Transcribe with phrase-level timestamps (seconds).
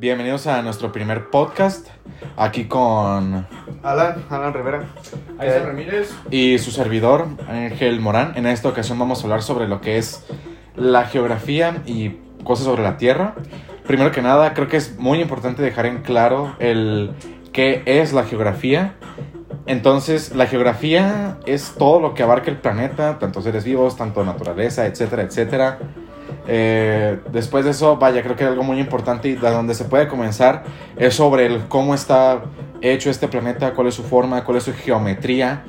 [0.00, 1.88] Bienvenidos a nuestro primer podcast.
[2.36, 3.48] Aquí con
[3.82, 4.84] Alan, Alan Rivera.
[5.40, 6.14] Aiza Ramírez.
[6.30, 8.34] y su servidor, Ángel Morán.
[8.36, 10.24] En esta ocasión vamos a hablar sobre lo que es
[10.76, 12.10] la geografía y
[12.44, 13.34] cosas sobre la Tierra.
[13.88, 17.10] Primero que nada, creo que es muy importante dejar en claro el
[17.52, 18.94] qué es la geografía.
[19.66, 24.86] Entonces, la geografía es todo lo que abarca el planeta, tanto seres vivos, tanto naturaleza,
[24.86, 25.80] etcétera, etcétera.
[26.50, 30.08] Eh, después de eso, vaya, creo que algo muy importante y de donde se puede
[30.08, 30.64] comenzar
[30.96, 32.40] es sobre el cómo está
[32.80, 35.62] hecho este planeta, cuál es su forma, cuál es su geometría.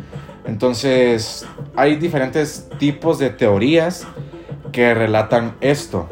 [0.45, 4.07] Entonces, hay diferentes tipos de teorías
[4.71, 6.07] que relatan esto.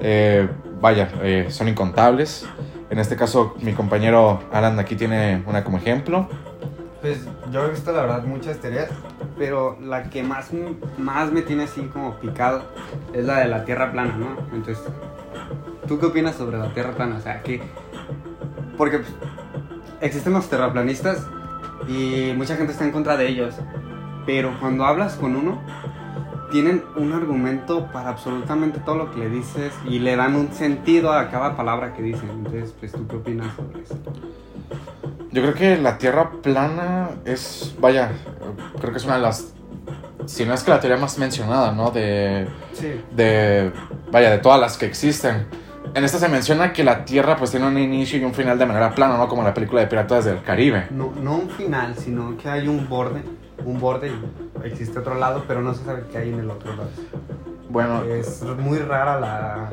[0.00, 0.48] Eh,
[0.80, 2.46] vaya, eh, son incontables.
[2.90, 6.28] En este caso, mi compañero Alan aquí tiene una como ejemplo.
[7.00, 8.90] Pues yo he visto la verdad muchas teorías,
[9.38, 10.50] pero la que más,
[10.98, 12.62] más me tiene así como picado
[13.12, 14.36] es la de la Tierra plana, ¿no?
[14.52, 14.82] Entonces,
[15.88, 17.16] ¿tú qué opinas sobre la Tierra plana?
[17.16, 17.62] O sea, que...
[18.76, 19.12] Porque pues,
[20.00, 21.26] existen los terraplanistas
[21.88, 23.54] y mucha gente está en contra de ellos,
[24.26, 25.60] pero cuando hablas con uno,
[26.50, 31.12] tienen un argumento para absolutamente todo lo que le dices y le dan un sentido
[31.12, 32.30] a cada palabra que dicen.
[32.30, 33.98] Entonces, pues, ¿tú qué opinas sobre eso?
[35.32, 38.12] Yo creo que la Tierra plana es, vaya,
[38.84, 39.52] creo que es una de las,
[40.26, 41.90] si no es que la teoría más mencionada, ¿no?
[41.90, 43.00] De, Sí.
[43.14, 43.72] de,
[44.10, 45.46] vaya, de todas las que existen.
[45.94, 48.66] En esta se menciona que la Tierra pues tiene un inicio y un final de
[48.66, 49.28] manera plana, ¿no?
[49.28, 50.86] Como la película de Piratas del Caribe.
[50.90, 53.22] No, no un final, sino que hay un borde,
[53.64, 56.74] un borde y existe otro lado, pero no se sabe qué hay en el otro
[56.74, 56.88] lado.
[57.68, 59.68] Bueno, Es muy rara la...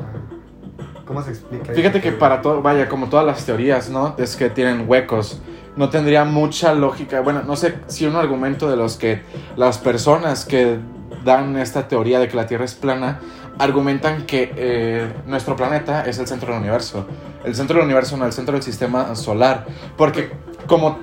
[1.05, 1.73] ¿Cómo se explica?
[1.73, 4.15] fíjate que para todo, vaya, como todas las teorías, ¿no?
[4.17, 5.41] Es que tienen huecos.
[5.75, 7.21] No tendría mucha lógica.
[7.21, 9.23] Bueno, no sé si un argumento de los que
[9.55, 10.77] las personas que
[11.23, 13.19] dan esta teoría de que la Tierra es plana
[13.59, 17.05] argumentan que eh, nuestro planeta es el centro del universo.
[17.43, 19.65] El centro del universo, no el centro del sistema solar.
[19.97, 20.31] Porque
[20.67, 20.99] como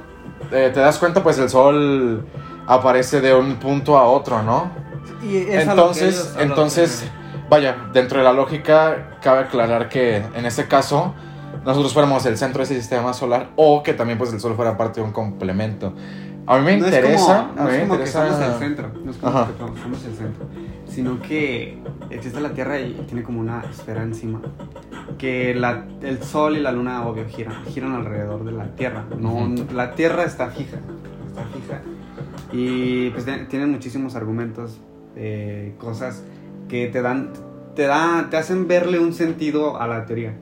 [0.50, 2.26] eh, te das cuenta, pues el Sol
[2.66, 4.70] aparece de un punto a otro, ¿no?
[5.22, 8.32] Y es a lo que Entonces, ellos- a lo entonces, que- vaya, dentro de la
[8.32, 11.14] lógica, cabe aclarar que en este caso
[11.64, 14.76] nosotros fuéramos el centro de ese sistema solar o que también pues el Sol fuera
[14.76, 15.92] parte de un complemento.
[16.46, 18.24] A mí me no interesa, es como, no a mí es me como interesa.
[18.24, 19.52] que somos el centro, no es como Ajá.
[19.52, 20.46] que somos el centro,
[20.88, 24.40] sino que existe la Tierra y tiene como una esfera encima.
[25.18, 29.04] Que la, el Sol y la Luna, obvio, giran, giran alrededor de la Tierra.
[29.18, 29.52] No.
[29.74, 30.78] La Tierra está fija,
[31.26, 31.82] está fija.
[32.52, 34.80] Y pues tienen muchísimos argumentos,
[35.16, 36.22] eh, cosas
[36.68, 37.30] que te dan,
[37.74, 40.34] te da, te hacen verle un sentido a la teoría.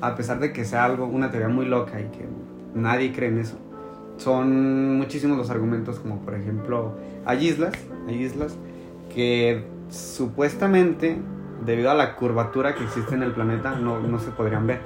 [0.00, 2.26] A pesar de que sea algo, una teoría muy loca y que
[2.74, 3.58] nadie cree en eso
[4.20, 6.94] son muchísimos los argumentos, como por ejemplo,
[7.24, 7.72] hay islas,
[8.06, 8.56] hay islas
[9.12, 11.18] que supuestamente,
[11.64, 14.80] debido a la curvatura que existe en el planeta, no, no se podrían ver.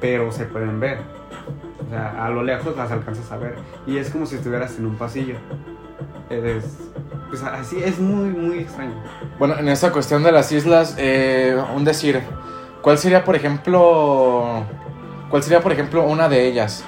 [0.00, 0.98] Pero se pueden ver.
[1.86, 3.54] O sea, a lo lejos las alcanzas a ver.
[3.86, 5.34] Y es como si estuvieras en un pasillo.
[6.30, 6.64] Es,
[7.28, 8.94] pues así, es muy, muy extraño.
[9.38, 12.20] Bueno, en esta cuestión de las islas, eh, un decir,
[12.82, 14.64] ¿cuál sería, por ejemplo,
[15.30, 16.84] cuál sería, por ejemplo, una de ellas?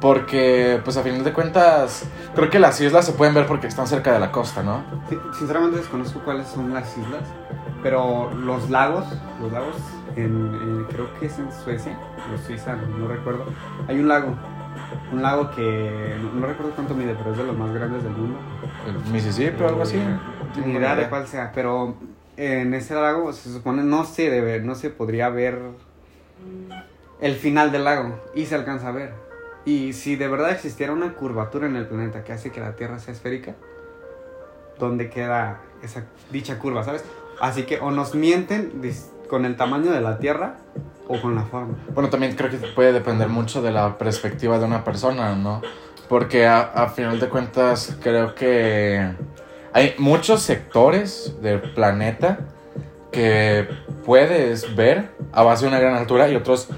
[0.00, 2.04] Porque, pues a final de cuentas,
[2.34, 4.82] creo que las islas se pueden ver porque están cerca de la costa, ¿no?
[5.10, 7.22] Sí, Sinceramente desconozco cuáles son las islas,
[7.82, 9.04] pero los lagos,
[9.42, 9.76] los lagos,
[10.16, 11.98] en, en- creo que es en Suecia,
[12.34, 13.44] o Suiza, no, recuerdo,
[13.88, 14.34] hay un lago,
[15.12, 18.12] un lago que no, no recuerdo cuánto mide, pero es de los más grandes del
[18.12, 18.38] mundo.
[18.86, 19.98] El Mississippi o algo así.
[19.98, 20.16] Eh,
[20.64, 21.94] Ni idea de cuál sea, pero
[22.36, 25.58] en ese lago se supone no se debe, no se podría ver
[27.20, 29.12] el final del lago y se alcanza a ver.
[29.64, 32.98] Y si de verdad existiera una curvatura en el planeta que hace que la Tierra
[32.98, 33.54] sea esférica,
[34.78, 37.04] ¿dónde queda esa dicha curva, sabes?
[37.40, 38.72] Así que o nos mienten
[39.28, 40.56] con el tamaño de la Tierra
[41.08, 41.74] o con la forma.
[41.94, 45.60] Bueno, también creo que puede depender mucho de la perspectiva de una persona, ¿no?
[46.08, 49.14] Porque a, a final de cuentas creo que
[49.72, 52.40] hay muchos sectores del planeta
[53.12, 53.68] que
[54.04, 56.68] puedes ver a base de una gran altura y otros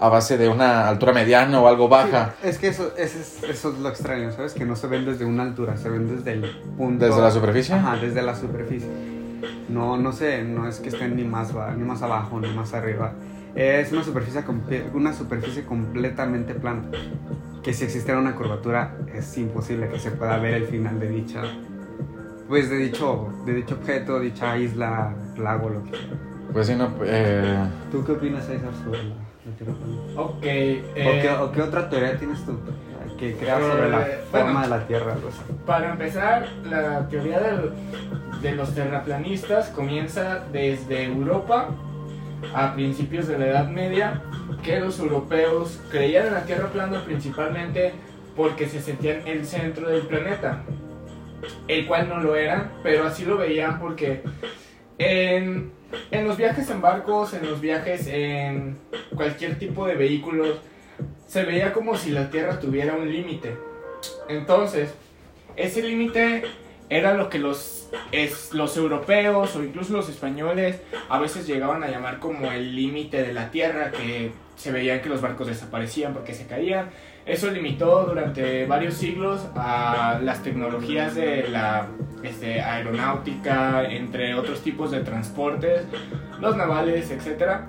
[0.00, 2.34] a base de una altura mediana o algo baja.
[2.40, 4.54] Sí, es que eso, eso es, eso es lo extraño, ¿sabes?
[4.54, 7.04] Que no se ven desde una altura, se ven desde el punto.
[7.04, 7.74] Desde la superficie.
[7.74, 8.88] Ajá, desde la superficie.
[9.68, 13.12] No, no sé, no es que estén ni más, ni más abajo ni más arriba.
[13.54, 14.42] Es una superficie,
[14.94, 16.82] una superficie completamente plana.
[17.62, 21.42] Que si existiera una curvatura es imposible que se pueda ver el final de dicha,
[22.50, 26.06] pues de dicho, de dicho objeto, dicha isla, lago, lo que sea.
[26.52, 27.56] Pues sí, no, eh,
[27.92, 30.20] ¿Tú qué opinas, César, sobre la, la Tierra plana?
[30.20, 30.34] Ok.
[30.36, 32.58] ¿O, eh, qué, o qué otra teoría tienes tú
[33.18, 34.60] que creas sobre la Eh, forma bueno.
[34.62, 35.12] de la Tierra?
[35.12, 35.38] algo así?
[35.64, 37.70] Para empezar, la teoría del-
[38.42, 41.68] de los terraplanistas comienza desde Europa
[42.54, 44.22] a principios de la Edad Media
[44.64, 47.92] que los europeos creían en la Tierra plana principalmente
[48.36, 50.62] porque se sentían el centro del planeta,
[51.68, 54.22] el cual no lo era, pero así lo veían porque
[54.98, 55.72] en,
[56.10, 58.78] en los viajes en barcos, en los viajes en
[59.14, 60.58] cualquier tipo de vehículos,
[61.26, 63.56] se veía como si la Tierra tuviera un límite.
[64.28, 64.94] Entonces,
[65.56, 66.44] ese límite
[66.90, 71.88] era lo que los, es, los europeos o incluso los españoles a veces llegaban a
[71.88, 76.34] llamar como el límite de la Tierra, que se veían que los barcos desaparecían porque
[76.34, 76.90] se caían.
[77.24, 81.86] Eso limitó durante varios siglos a las tecnologías de la
[82.24, 85.82] este, aeronáutica, entre otros tipos de transportes,
[86.40, 87.60] los navales, etc.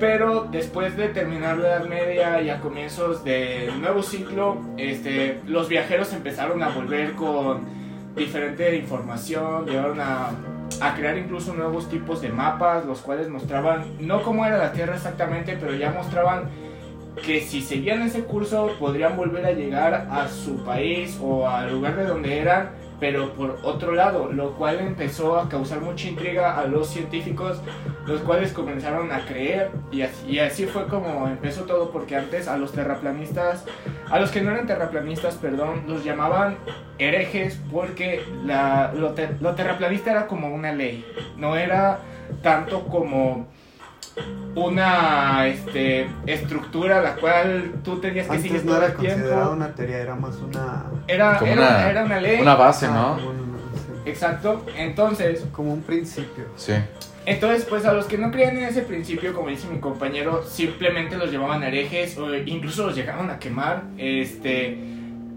[0.00, 5.68] Pero después de terminar la Edad Media y a comienzos del nuevo ciclo, este, los
[5.68, 7.83] viajeros empezaron a volver con
[8.14, 10.30] diferente información, llegaron a,
[10.80, 14.94] a crear incluso nuevos tipos de mapas, los cuales mostraban no cómo era la Tierra
[14.94, 16.48] exactamente, pero ya mostraban
[17.24, 21.96] que si seguían ese curso podrían volver a llegar a su país o al lugar
[21.96, 22.70] de donde eran,
[23.00, 27.60] pero por otro lado, lo cual empezó a causar mucha intriga a los científicos,
[28.06, 32.48] los cuales comenzaron a creer y así, y así fue como empezó todo, porque antes
[32.48, 33.64] a los terraplanistas,
[34.10, 36.56] a los que no eran terraplanistas, perdón, los llamaban
[36.98, 41.04] herejes porque la, lo, ter- lo terraplanista era como una ley,
[41.38, 41.98] no era
[42.42, 43.46] tanto como
[44.54, 49.74] una este, estructura la cual tú tenías que seguir Antes no todo era considerado una
[49.74, 50.84] teoría, era más una...
[51.08, 52.40] Era, Como era, una- era una ley.
[52.40, 53.18] Una base, ah, ¿no?
[53.18, 53.24] sí.
[54.10, 54.64] Exacto.
[54.76, 56.44] Entonces, Como un principio.
[56.56, 56.74] Sí.
[57.26, 61.16] Entonces, pues a los que no creían en ese principio, como dice mi compañero, simplemente
[61.16, 63.84] los llamaban herejes o incluso los llegaban a quemar.
[63.96, 64.76] Este,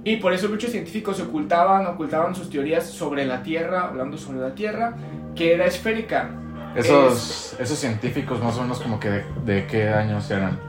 [0.04, 4.40] y por eso muchos científicos se ocultaban, ocultaban sus teorías sobre la Tierra, hablando sobre
[4.40, 4.96] la Tierra,
[5.36, 6.30] que era esférica.
[6.76, 10.60] Esos, esos científicos más o menos como que de, de qué años eran.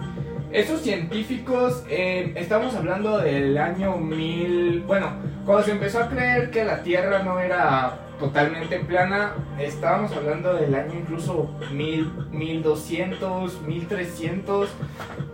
[0.53, 5.11] Estos científicos, eh, estamos hablando del año 1000, bueno,
[5.45, 10.75] cuando se empezó a creer que la Tierra no era totalmente plana, estábamos hablando del
[10.75, 14.71] año incluso 1000, 1200, 1300,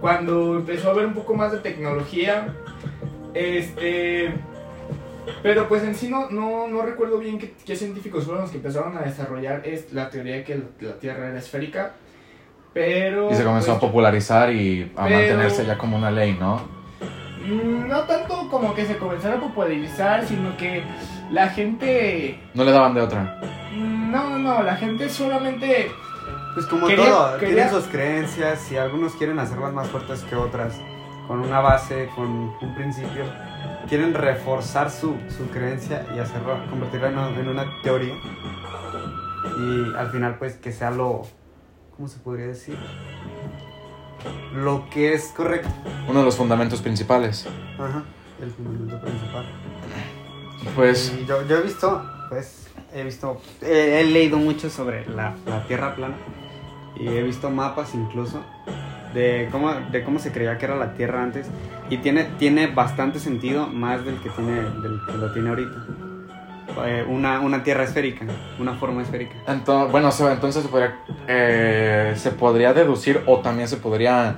[0.01, 2.55] cuando empezó a haber un poco más de tecnología.
[3.33, 4.33] Este,
[5.43, 8.59] pero pues en sí no, no, no recuerdo bien qué, qué científicos fueron los que
[8.59, 11.93] empezaron a desarrollar es, la teoría de que la Tierra era esférica.
[12.73, 13.31] Pero...
[13.31, 16.84] Y se comenzó pues, a popularizar y a Pero- mantenerse ya como una ley, ¿no?
[17.47, 20.83] Mm, No tanto como que se comenzara a popularizar, sino que
[21.31, 22.41] la gente...
[22.55, 23.41] No le daban de otra.
[23.75, 25.91] mm, No, no, no, la gente solamente...
[26.55, 30.37] Pues como Quería- todo, quería- tienen sus creencias y algunos quieren hacerlas más fuertes que
[30.37, 30.75] otras,
[31.27, 32.27] con una base, con
[32.61, 33.25] un principio.
[33.89, 38.15] Quieren reforzar su, su creencia y hacerlo, convertirla en una, en una teoría.
[39.59, 41.23] Y al final pues que sea lo,
[41.97, 42.79] ¿cómo se podría decir?
[44.55, 45.69] Lo que es correcto.
[46.09, 47.47] Uno de los fundamentos principales.
[47.79, 48.03] Ajá,
[48.41, 49.45] el fundamento principal.
[50.75, 55.95] Pues, yo, yo he visto, pues, he visto, he leído mucho sobre la, la Tierra
[55.95, 56.15] plana
[56.97, 58.41] y he visto mapas incluso
[59.15, 61.47] de cómo, de cómo se creía que era la Tierra antes
[61.91, 65.87] y tiene, tiene bastante sentido más del que, tiene, del que lo tiene ahorita.
[66.85, 68.25] Eh, una, una Tierra esférica,
[68.59, 69.35] una forma esférica.
[69.47, 70.99] ento- bueno, entonces se podría,
[71.29, 74.37] eh, se podría deducir o también se podría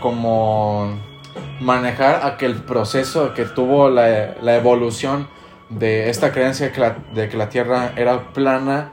[0.00, 0.98] como
[1.60, 5.28] manejar a que el proceso que tuvo la, la evolución
[5.68, 6.66] de esta creencia
[7.14, 8.92] de que la, Tierra era plana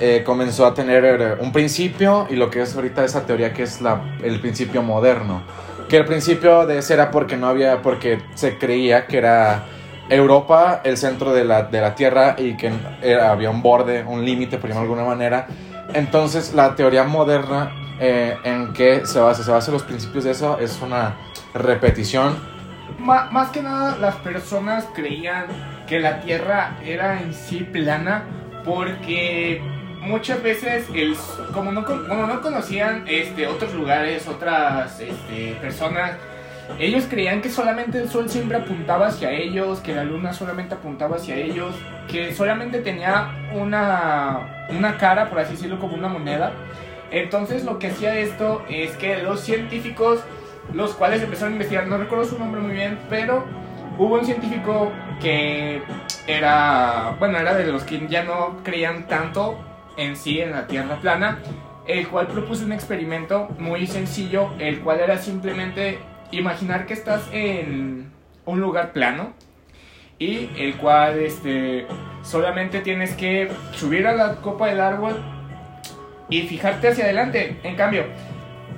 [0.00, 3.64] eh, comenzó a tener eh, un principio y lo que es ahorita esa teoría que
[3.64, 3.80] es
[4.22, 5.42] el principio moderno.
[5.88, 9.64] Que el principio de ese era porque no había, porque se creía que era
[10.08, 12.72] Europa el centro de la, de la Tierra y que
[13.20, 15.46] había un borde, un límite por llamarlo de alguna manera.
[15.94, 20.32] Entonces la teoría moderna eh, en que se basa, se basa en los principios de
[20.32, 21.16] eso es una
[21.54, 22.36] repetición.
[22.98, 25.46] Más que nada las personas creían
[25.86, 28.24] que la Tierra era en sí plana
[28.64, 29.60] porque
[30.00, 31.16] muchas veces el,
[31.52, 36.16] como, no, como no conocían este, otros lugares, otras este, personas,
[36.78, 41.16] ellos creían que solamente el sol siempre apuntaba hacia ellos, que la luna solamente apuntaba
[41.16, 41.74] hacia ellos,
[42.10, 46.52] que solamente tenía una, una cara, por así decirlo, como una moneda.
[47.10, 50.20] Entonces lo que hacía esto es que los científicos,
[50.72, 53.44] los cuales empezaron a investigar, no recuerdo su nombre muy bien, pero
[53.98, 54.90] hubo un científico
[55.20, 55.82] que
[56.26, 59.58] era, bueno, era de los que ya no creían tanto
[59.96, 61.38] en sí en la Tierra plana,
[61.86, 65.98] el cual propuso un experimento muy sencillo, el cual era simplemente
[66.32, 68.10] imaginar que estás en
[68.44, 69.32] un lugar plano
[70.18, 71.86] y el cual este
[72.22, 75.22] solamente tienes que subir a la copa del árbol
[76.28, 77.58] y fijarte hacia adelante.
[77.62, 78.04] En cambio,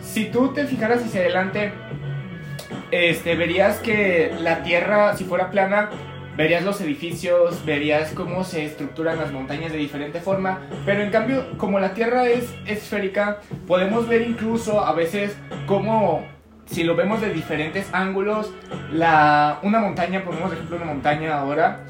[0.00, 1.72] si tú te fijaras hacia adelante,
[2.90, 5.90] este, verías que la Tierra, si fuera plana,
[6.36, 11.56] verías los edificios, verías cómo se estructuran las montañas de diferente forma, pero en cambio,
[11.58, 16.26] como la Tierra es esférica, podemos ver incluso a veces cómo,
[16.66, 18.50] si lo vemos de diferentes ángulos,
[18.92, 21.80] la, una montaña, ponemos de ejemplo una montaña ahora,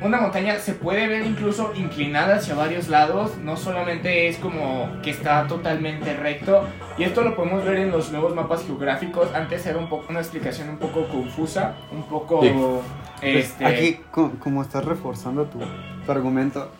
[0.00, 5.10] una montaña se puede ver incluso inclinada hacia varios lados, no solamente es como que
[5.10, 6.64] está totalmente recto,
[6.98, 10.18] y esto lo podemos ver en los nuevos mapas geográficos, antes era un poco, una
[10.20, 12.42] explicación un poco confusa, un poco...
[12.42, 12.50] Sí.
[12.50, 15.58] Pues, Este, Aquí, co- como estás reforzando tu,
[16.04, 16.70] tu argumento,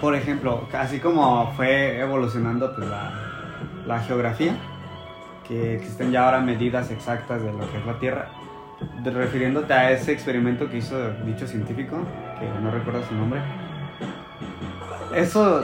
[0.00, 3.12] por ejemplo, así como fue evolucionando pues, la,
[3.86, 4.54] la geografía,
[5.46, 8.28] que existen ya ahora medidas exactas de lo que es la Tierra,
[9.02, 11.96] de- refiriéndote a ese experimento que hizo dicho científico,
[12.38, 13.40] que no recuerdo su nombre,
[15.14, 15.62] eso,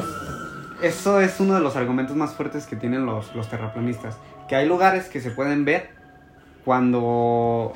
[0.83, 4.19] eso es uno de los argumentos más fuertes que tienen los, los terraplanistas,
[4.49, 5.91] que hay lugares que se pueden ver
[6.65, 7.73] cuando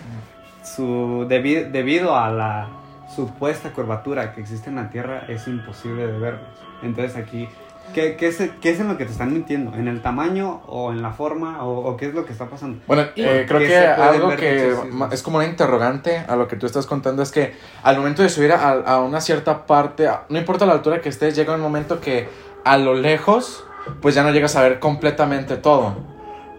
[0.63, 2.69] su debi- debido a la
[3.15, 6.49] supuesta curvatura que existe en la Tierra es imposible de verlos.
[6.83, 7.49] Entonces aquí,
[7.95, 9.75] ¿qué, qué es, qué es en lo que te están mintiendo?
[9.75, 12.83] ¿En el tamaño o en la forma o, o qué es lo que está pasando?
[12.87, 14.75] Bueno, eh, creo que algo que
[15.13, 18.29] es como una interrogante a lo que tú estás contando es que al momento de
[18.29, 22.01] subir a, a una cierta parte, no importa la altura que estés, llega un momento
[22.01, 22.29] que
[22.65, 23.65] a lo lejos,
[24.03, 25.95] pues ya no llegas a ver completamente todo.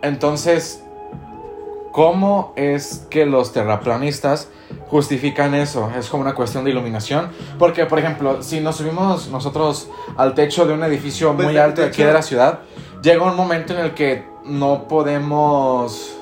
[0.01, 0.84] Entonces,
[1.95, 4.49] ¿cómo es que los terraplanistas
[4.89, 5.89] justifican eso?
[5.97, 7.29] Es como una cuestión de iluminación.
[7.57, 11.79] Porque, por ejemplo, si nos subimos nosotros al techo de un edificio Pues, muy alto
[11.79, 12.59] de aquí de la ciudad,
[13.01, 16.17] llega un momento en el que no podemos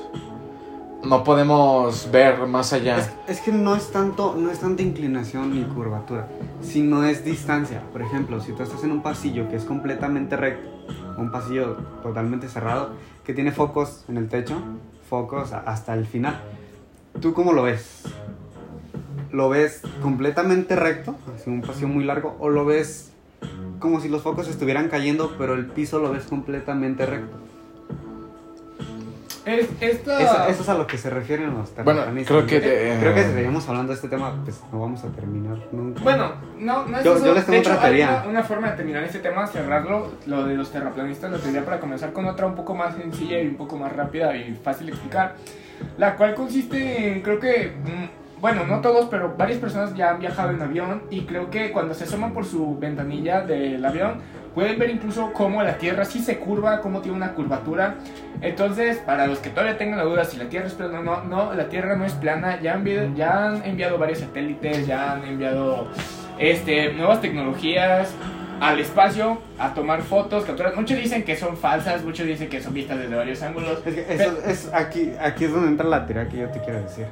[1.02, 2.98] no podemos ver más allá.
[2.98, 6.28] Es, es que no es tanto, no es tanta inclinación ni curvatura,
[6.62, 7.82] sino es distancia.
[7.92, 10.70] Por ejemplo, si tú estás en un pasillo que es completamente recto,
[11.18, 12.92] un pasillo totalmente cerrado,
[13.24, 14.56] que tiene focos en el techo,
[15.66, 16.40] hasta el final,
[17.20, 18.02] ¿tú cómo lo ves?
[19.30, 23.12] ¿Lo ves completamente recto, así un pasillo muy largo, o lo ves
[23.78, 27.36] como si los focos estuvieran cayendo, pero el piso lo ves completamente recto?
[29.46, 30.20] Es, esta...
[30.20, 32.44] Eso, eso es a lo que se refieren los Bueno, terraplanistas.
[32.44, 32.56] creo que,
[32.92, 36.02] Eh, creo que si seguimos hablando de este tema, pues no vamos a terminar nunca.
[36.02, 37.26] Bueno, no, no es Yo- eso.
[37.26, 38.20] yo les tengo de hecho, otra hay teoría.
[38.22, 41.80] una, una forma de terminar este tema, cerrarlo, lo de los terraplanistas, lo tendría para
[41.80, 44.92] comenzar con otra un poco más sencilla y un poco más rápida y fácil de
[44.92, 45.34] explicar,
[45.98, 50.18] la cual consiste en, creo que, mm, bueno, no todos, pero varias personas ya han
[50.18, 54.20] viajado en avión y creo que cuando se asoman por su ventanilla del avión,
[54.54, 57.96] pueden ver incluso cómo la Tierra sí se curva, cómo tiene una curvatura.
[58.40, 61.24] Entonces, para los que todavía tengan la duda si la Tierra es plana o no,
[61.24, 62.60] no, la Tierra no es plana.
[62.60, 65.88] Ya han, enviado, ya han enviado varios satélites, ya han enviado
[66.38, 68.14] este, nuevas tecnologías
[68.60, 70.74] al espacio a tomar fotos, capturas.
[70.76, 73.82] Muchos dicen que son falsas, muchos dicen que son vistas desde varios ángulos.
[73.84, 76.80] Es que eso es aquí, aquí es donde entra la teoría que yo te quiero
[76.80, 77.06] decir.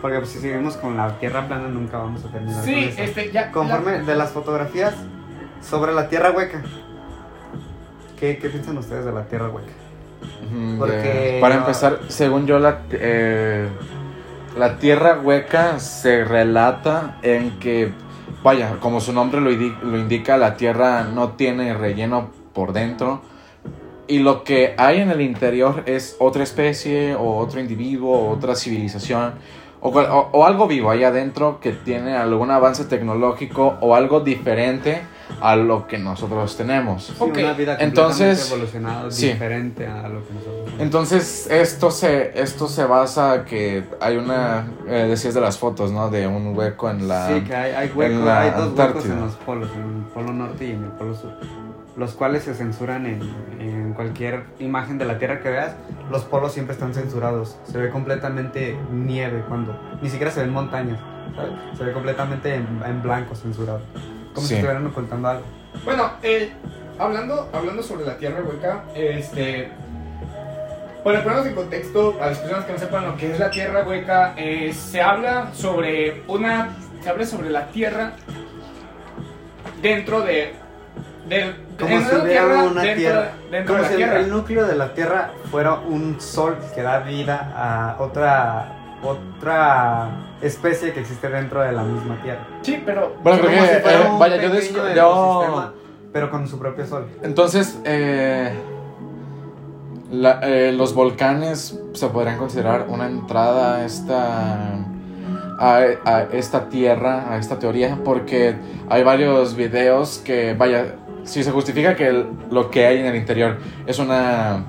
[0.00, 3.02] Porque pues, si seguimos con la Tierra plana nunca vamos a terminar con Sí, eso.
[3.02, 3.50] este, ya.
[3.50, 4.94] Conforme de las fotografías
[5.68, 6.62] sobre la Tierra hueca.
[8.18, 9.72] ¿Qué, qué piensan ustedes de la Tierra hueca?
[10.78, 13.68] Porque de- para empezar, según yo, la, eh,
[14.56, 17.92] la tierra hueca se relata en que,
[18.42, 23.20] vaya, como su nombre lo, lo indica, la tierra no tiene relleno por dentro.
[24.08, 28.54] Y lo que hay en el interior es otra especie o otro individuo o otra
[28.54, 29.34] civilización
[29.80, 29.90] o-
[30.32, 35.02] o algo vivo ahí adentro que tiene algún avance tecnológico o algo diferente
[35.40, 37.04] a lo que nosotros tenemos.
[37.04, 39.28] Sí, Ok, una vida entonces- evolucionada, sí.
[39.28, 40.80] diferente a lo que nosotros tenemos.
[40.80, 46.08] Entonces, esto se, esto se basa que hay una, eh, decías de las fotos, ¿no?
[46.10, 47.28] De un hueco en la...
[47.28, 49.14] Sí, que hay, hay huecos, en la hay dos huecos Antártida.
[49.14, 51.32] en los polos, en el polo norte y en el polo sur,
[51.96, 53.20] los cuales se censuran en,
[53.58, 55.72] en cualquier imagen de la Tierra que veas.
[56.10, 61.00] Los polos siempre están censurados, se ve completamente nieve cuando ni siquiera se ven montañas,
[61.34, 61.52] ¿sabes?
[61.76, 63.80] se ve completamente en, en blanco censurado,
[64.36, 64.54] como Sí.
[64.54, 65.42] si estuvieran ocultando algo.
[65.84, 66.52] Bueno, eh,
[66.98, 69.68] hablando, hablando sobre la Tierra hueca, este.
[71.02, 73.82] Para ponernos en contexto, a las personas que no sepan lo que es la Tierra
[73.86, 76.70] hueca, eh, se habla sobre una.
[77.02, 78.12] Se habla sobre la Tierra
[79.82, 80.54] dentro de.
[81.28, 84.10] de Como si una hubiera tierra una dentro, tierra, dentro como de si la el,
[84.10, 84.20] Tierra.
[84.20, 90.10] el núcleo de la Tierra fuera un sol que da vida a otra otra
[90.40, 92.46] especie que existe dentro de la misma Tierra.
[92.62, 93.14] Sí, pero.
[93.22, 95.72] Bueno, creo Como que, si fuera eh, un vaya, yo,
[96.12, 97.06] pero con su propio sol.
[97.22, 98.52] Entonces, eh,
[100.10, 104.74] la- eh, los volcanes se podrían considerar una entrada a esta,
[105.58, 108.56] a, a esta tierra, a esta teoría, porque
[108.88, 113.16] hay varios videos que, vaya, si se justifica que el- lo que hay en el
[113.16, 114.64] interior es una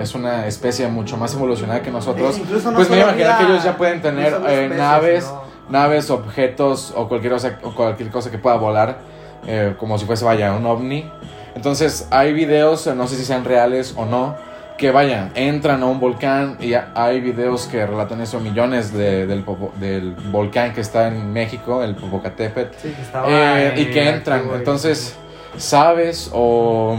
[0.00, 3.64] es una especie mucho más evolucionada que nosotros, E no pues me imagino que ellos
[3.64, 5.34] ya pueden tener eh, especies, naves,
[5.68, 8.98] naves, objetos o cualquier cosa, o cualquier cosa que pueda volar,
[9.46, 11.08] eh, como si fuese, vaya, un ovni.
[11.54, 14.34] Entonces hay videos, eh, no sé si sean reales o no,
[14.76, 19.24] que vayan, entran a un volcán y ha- hay videos que relatan eso, millones de-
[19.24, 22.92] del, popo- del volcán que está en México, el Popocatépetl, Sí,
[23.28, 24.42] eh, y que entran.
[24.52, 25.14] Entonces,
[25.56, 26.96] ¿sabes o,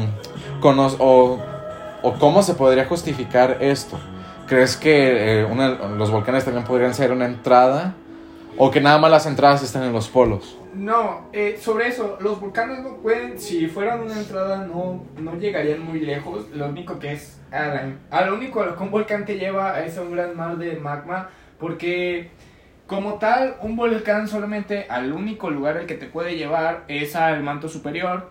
[0.61, 1.37] cono- o,
[2.05, 3.99] o cómo se podría justificar esto?
[4.47, 5.47] ¿Crees que eh,
[5.97, 7.95] los volcanes también podrían ser una entrada?
[8.57, 10.55] ¿O que nada más las entradas están en los polos?
[10.75, 15.83] No, eh, sobre eso, los volcanes no pueden, si fueran una entrada, no, no llegarían
[15.83, 16.45] muy lejos.
[16.53, 20.11] Lo único que es, a lo único que un volcán te lleva es a un
[20.11, 22.29] gran mar de magma, porque
[22.87, 27.41] como tal, un volcán solamente al único lugar al que te puede llevar es al
[27.41, 28.29] manto superior.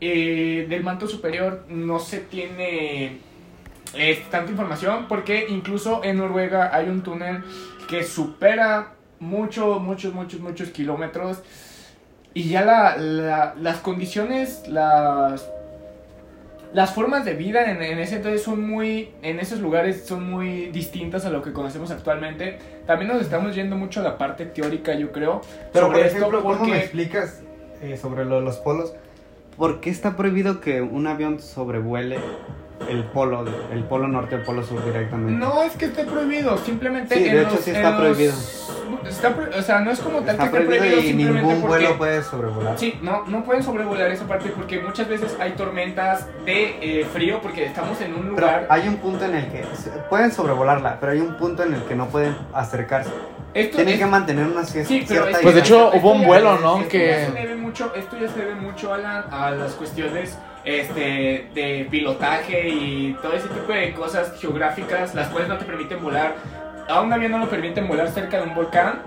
[0.00, 3.18] Eh, del manto superior no se tiene
[3.94, 7.42] eh, tanta información, porque incluso en Noruega hay un túnel
[7.88, 11.42] que supera muchos, muchos, muchos, muchos kilómetros.
[12.34, 15.48] Y ya la, la- las condiciones, las,
[16.72, 20.66] las formas de vida en, en ese entonces son muy, en esos lugares son muy
[20.66, 22.58] distintas a lo que conocemos actualmente.
[22.86, 25.40] También nos estamos yendo mucho a la parte teórica, yo creo.
[25.72, 27.42] Pero sobre por esto, ejemplo, ¿cómo me porque- explicas
[27.80, 28.92] eh, sobre lo de los polos?
[29.56, 32.18] ¿Por qué está prohibido que un avión sobrevuele
[32.88, 35.32] el polo, el polo norte o el polo sur directamente?
[35.32, 37.14] No es que esté prohibido, simplemente.
[37.16, 38.32] Sí, de hecho los- sí está los- prohibido.
[39.08, 41.60] Está o sea, no es como tal Está que esté prohibido prohibido y simplemente ningún
[41.62, 41.84] porque.
[41.84, 42.78] vuelo puede sobrevolar.
[42.78, 47.40] Sí, no, no pueden sobrevolar esa parte porque muchas veces hay tormentas de eh, frío
[47.42, 48.66] porque estamos en un Pero lugar.
[48.70, 49.64] hay un punto en el que
[50.10, 53.10] pueden sobrevolarla, pero hay un punto en el que no pueden acercarse.
[53.54, 55.98] Esto Tienen es- que mantener una cier- Sí, pero cierta es Pues de hecho esto
[55.98, 56.78] hubo un vuelo, ¿no?
[56.78, 57.06] esto Que...
[57.08, 61.48] ya se debe mucho, esto ya se debe mucho a, la- a las cuestiones este,
[61.54, 66.34] de pilotaje y todo ese tipo de cosas geográficas, las cuales no te permiten volar.
[66.88, 69.00] A un avión no lo permiten volar cerca de un volcán,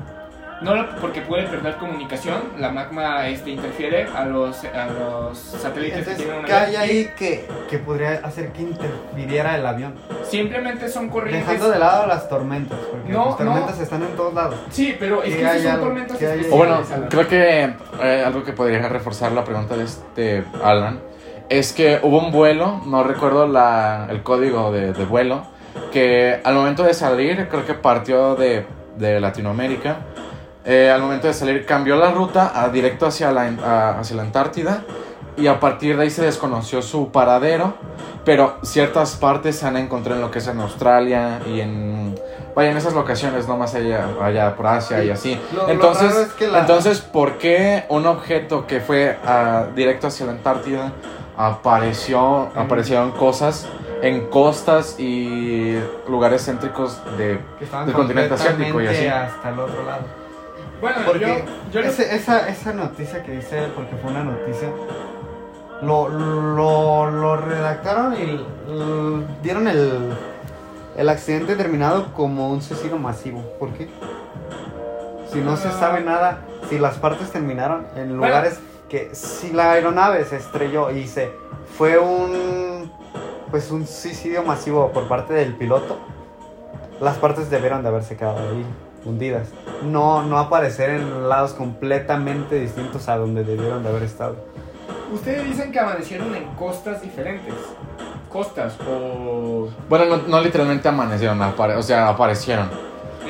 [0.62, 6.00] no lo- porque puede perder comunicación, la magma este, interfiere a los, a los satélites
[6.00, 9.96] Entonces, que tienen un ¿qué hay ahí que, que podría hacer que interfiriera el avión?
[10.24, 11.48] Simplemente son corrientes.
[11.48, 14.56] Dejando de lado las tormentas, porque No, las tormentas están en todos lados.
[14.70, 15.84] Sí, pero es ¿Qué que hay son algo?
[15.86, 16.18] tormentas.
[16.52, 21.00] O bueno, creo que eh, algo que podría reforzar la pregunta de este Alan
[21.50, 25.44] es que hubo un vuelo, no recuerdo la, el código de, de vuelo,
[25.94, 28.66] que al momento de salir, creo que partió de,
[28.98, 29.98] de Latinoamérica,
[30.68, 34.22] eh, al momento de salir cambió la ruta a, directo hacia la, a- hacia la
[34.24, 34.84] Antártida
[35.38, 37.74] y a partir de ahí se desconoció su paradero,
[38.26, 42.16] pero ciertas partes se han encontrado en lo que es en Australia y en...
[42.56, 45.40] Vaya, en esas locaciones, no más allá, allá por Asia y así.
[45.54, 49.66] Lo- lo Entonces, raro es que la- entonces, ¿por qué un objeto que fue ah,
[49.76, 50.92] directo hacia la Antártida
[51.38, 53.68] apareció, aparecieron cosas
[54.02, 55.78] en costas y
[56.10, 57.40] lugares céntricos de...
[57.86, 59.06] Del continente asiático y así.
[59.08, 60.02] hasta el otro lado.
[60.82, 61.36] Bueno, Porque yo,
[61.74, 64.70] yo lo- ese- esa, esa noticia que dice porque fue una noticia,
[65.82, 70.14] lo, lo, lo redactaron y l- dieron el,
[70.96, 73.42] el accidente terminado como un suicidio masivo.
[73.60, 73.88] ¿Por qué?
[75.32, 75.78] Si no se Ah.
[75.80, 78.28] sabe nada, si las partes terminaron en Bueno.
[78.28, 78.60] lugares
[78.90, 81.32] que si la aeronave se estrelló y se
[81.78, 82.92] fue un
[83.52, 85.98] pues un suicidio masivo por parte del piloto,
[87.00, 88.66] las partes debieron de haberse quedado ahí
[89.08, 89.50] hundidas.
[89.84, 94.36] No, no aparecer en lados completamente distintos a donde debieron de haber estado.
[95.14, 97.54] Ustedes dicen que amanecieron en costas diferentes.
[98.30, 99.70] Costas o...
[99.88, 102.70] Bueno, no, no literalmente amanecieron, apare- o sea, aparecieron.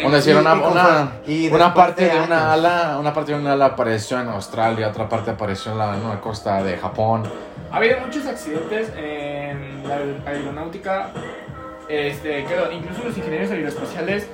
[0.04, 2.66] Una, Y- una, una, y una parte de, una años.
[2.66, 6.04] ala, una parte de una ala apareció en Australia, otra parte apareció en la, en
[6.06, 7.24] una costa de Japón.
[7.72, 9.98] Ha habido muchos accidentes en la
[10.32, 11.10] aeronáutica.
[11.90, 14.28] Este, que incluso los ingenieros aeroespaciales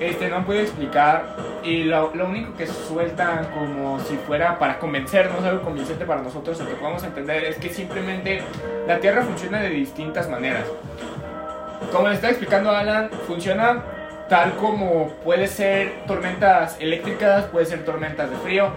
[0.00, 1.36] este, no podido explicar.
[1.62, 6.60] Y lo, lo único que sueltan como si fuera para convencernos, algo convincente para nosotros,
[6.60, 8.42] o que podamos entender, es que simplemente
[8.86, 10.64] la Tierra funciona de distintas maneras.
[11.92, 13.82] Como le estaba explicando Alan, funciona
[14.28, 18.72] tal como puede ser tormentas eléctricas, puede ser tormentas de frío.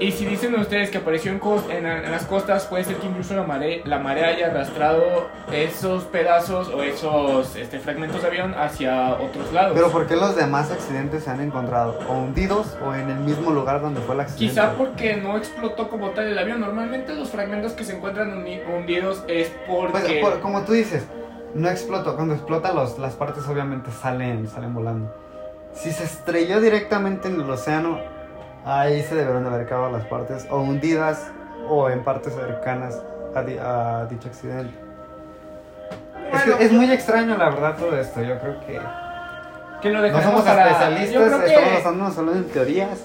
[0.00, 3.34] Y si dicen ustedes que apareció en, en, en las costas, puede ser que incluso
[3.34, 9.12] la marea, la marea haya arrastrado esos pedazos o esos este, fragmentos de avión hacia
[9.12, 9.72] otros lados.
[9.74, 13.50] Pero ¿por qué los demás accidentes se han encontrado o hundidos o en el mismo
[13.50, 14.46] lugar donde fue el accidente?
[14.54, 16.60] Quizá porque no explotó como tal el avión.
[16.60, 19.92] Normalmente los fragmentos que se encuentran hundi- hundidos es porque...
[19.92, 21.04] Pues, por- como tú dices,
[21.54, 22.16] no explotó.
[22.16, 25.14] Cuando explota los, las partes obviamente salen, salen volando.
[25.74, 27.98] Si se estrelló directamente en el océano,
[28.64, 31.30] ahí se deberían de haber quedado las partes o hundidas
[31.68, 33.00] o en partes cercanas
[33.34, 34.74] a, di- a dicho accidente.
[36.32, 38.80] es, Bueno, que es muy extraño la verdad todo esto, yo creo que
[39.82, 42.98] que lo no somos para- especialistas, creo estamos que, basándonos solo en teorías.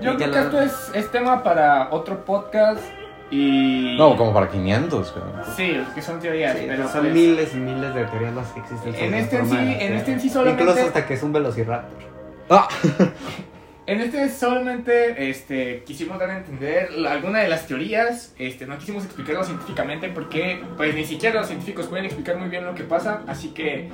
[0.00, 2.80] yo creo que que la- esto es, es tema para otro podcast
[3.30, 3.96] y...
[3.98, 5.24] No, como para 500, güey.
[5.56, 8.60] Sí, que son teorías, Sí, pero son pues, miles y miles de teorías las que
[8.60, 8.94] existen.
[8.94, 11.98] En este en sí- en este en sí solamente- Incluso hasta que es un velociraptor.
[12.48, 12.68] Ah,
[13.88, 19.02] En este solamente este, quisimos dar a entender alguna de las teorías, este, no quisimos
[19.02, 23.22] explicarlo científicamente porque pues ni siquiera los científicos pueden explicar muy bien lo que pasa,
[23.26, 23.88] así que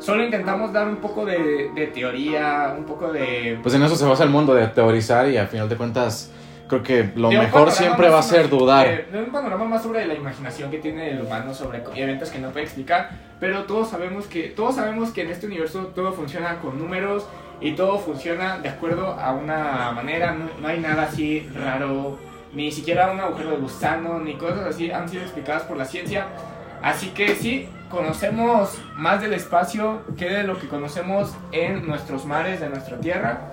[0.00, 3.60] solo intentamos dar un poco de, de teoría, un poco de...
[3.62, 6.32] pues en eso se basa el mundo de teorizar y al final de cuentas
[6.66, 8.88] creo que lo mejor siempre va a ser dudar.
[8.88, 12.40] De, de un panorama más sobre la imaginación que tiene el humano sobre eventos que
[12.40, 16.58] no puede explicar, pero todos sabemos que todos sabemos que en este universo todo funciona
[16.58, 17.28] con números
[17.60, 22.18] y todo funciona de acuerdo a una manera, no, no hay nada así raro,
[22.52, 26.26] ni siquiera un agujero de gusano, ni cosas así han sido explicadas por la ciencia.
[26.82, 32.60] Así que sí, conocemos más del espacio que de lo que conocemos en nuestros mares
[32.60, 33.50] de nuestra Tierra.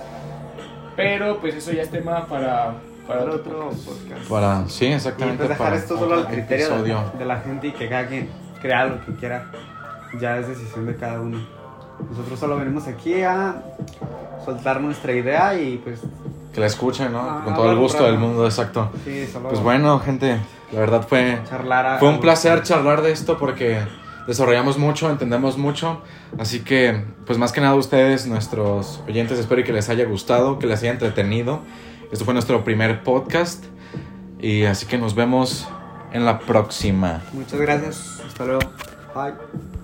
[0.95, 2.73] Pero pues eso ya es tema para,
[3.07, 4.27] para otro otro podcast.
[4.27, 5.37] Para, sí, Y exactamente.
[5.37, 8.29] pues dejar para esto solo al criterio de, de la gente y que cada quien
[8.61, 9.45] crea lo que quiera.
[10.19, 11.39] Ya es decisión de cada uno.
[12.09, 13.61] Nosotros solo venimos aquí a
[14.45, 15.99] soltar nuestra idea y pues
[16.53, 17.19] Que la escuchen, ¿no?
[17.21, 18.91] Ah, Con todo el gusto del mundo, exacto.
[19.05, 20.39] sí, solo Pues bueno, gente,
[20.71, 21.85] la verdad fue, charlar.
[21.85, 23.79] a- fue un placer charlar de esto porque
[24.27, 26.01] desarrollamos mucho, entendemos mucho.
[26.39, 30.67] Así que, pues más que nada ustedes, nuestros oyentes, espero que les haya gustado, que
[30.67, 31.61] les haya entretenido.
[32.11, 33.65] Esto fue nuestro primer podcast.
[34.39, 35.67] Y así que nos vemos
[36.13, 37.21] en la próxima.
[37.33, 38.21] Muchas gracias.
[38.25, 38.61] Hasta luego.
[39.13, 39.69] Bye.